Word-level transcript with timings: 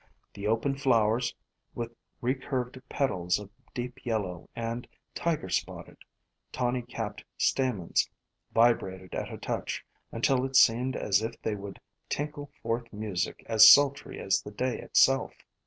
The 0.33 0.47
open 0.47 0.77
flowers, 0.79 1.35
with 1.75 1.95
recurved 2.21 2.81
petals 2.89 3.37
of 3.37 3.51
deep 3.71 4.03
yellow, 4.03 4.49
and 4.55 4.87
tiger 5.13 5.47
spotted, 5.47 5.97
tawny 6.51 6.81
capped 6.81 7.23
stamens, 7.37 8.09
vibrated 8.51 9.13
at 9.13 9.31
a 9.31 9.37
touch, 9.37 9.85
until 10.11 10.43
it 10.43 10.55
seemed 10.55 10.95
as 10.95 11.21
if 11.21 11.39
they 11.43 11.53
would 11.53 11.79
tinkle 12.09 12.49
forth 12.63 12.91
music 12.91 13.43
as 13.45 13.69
sultry 13.69 14.19
as 14.19 14.41
the 14.41 14.49
day 14.49 14.79
itself. 14.79 15.35